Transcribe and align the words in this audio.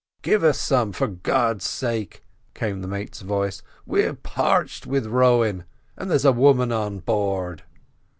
"Give 0.23 0.43
us 0.43 0.59
some, 0.59 0.93
for 0.93 1.05
God's 1.05 1.69
sake!" 1.69 2.23
came 2.55 2.81
the 2.81 2.87
mate's 2.87 3.21
voice; 3.21 3.61
"we're 3.85 4.15
parched 4.15 4.87
with 4.87 5.05
rowing, 5.05 5.63
and 5.95 6.09
there's 6.09 6.25
a 6.25 6.31
woman 6.31 6.71
on 6.71 6.97
board." 7.01 7.61